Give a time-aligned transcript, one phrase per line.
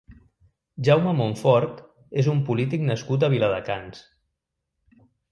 [0.85, 1.83] Jaume Montfort
[2.21, 4.01] és un polític nascut a Viladecans.